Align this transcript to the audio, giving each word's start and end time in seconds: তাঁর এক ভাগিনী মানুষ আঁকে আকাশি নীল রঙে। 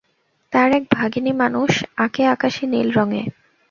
তাঁর 0.53 0.69
এক 0.71 0.83
ভাগিনী 0.91 1.31
মানুষ 1.41 1.71
আঁকে 1.97 2.23
আকাশি 2.27 2.63
নীল 2.67 2.89
রঙে। 2.97 3.23